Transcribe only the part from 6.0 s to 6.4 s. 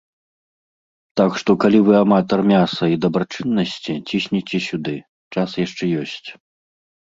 ёсць.